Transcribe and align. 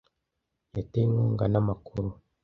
Yatewe 0.75 1.03
inkunga 1.09 1.45
n'amakuru. 1.51 2.09